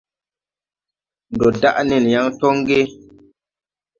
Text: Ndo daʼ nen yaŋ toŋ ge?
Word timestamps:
Ndo 1.33 1.47
daʼ 1.61 1.77
nen 1.89 2.05
yaŋ 2.13 2.27
toŋ 2.39 2.55
ge? 2.67 2.81